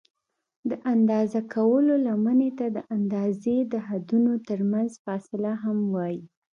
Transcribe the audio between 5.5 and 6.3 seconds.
هم وایي.